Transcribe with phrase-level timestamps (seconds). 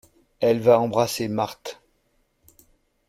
[0.39, 1.79] Elle va embrasser Marthe.